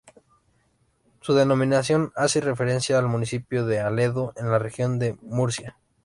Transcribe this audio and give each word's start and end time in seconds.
Su 1.21 1.35
denominación 1.35 2.11
hace 2.15 2.41
referencia 2.41 2.97
al 2.97 3.05
municipio 3.07 3.67
de 3.67 3.81
Aledo, 3.81 4.33
en 4.35 4.49
la 4.49 4.57
región 4.57 4.97
de 4.97 5.15
Murcia. 5.21 5.77